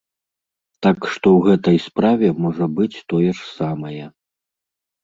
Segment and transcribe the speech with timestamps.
[0.85, 4.05] Так што ў гэтай справе можа быць тое ж самае.